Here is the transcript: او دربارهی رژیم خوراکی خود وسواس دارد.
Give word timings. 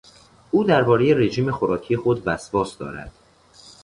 او 0.51 0.63
دربارهی 0.63 1.13
رژیم 1.13 1.51
خوراکی 1.51 1.97
خود 1.97 2.23
وسواس 2.25 2.77
دارد. 2.77 3.11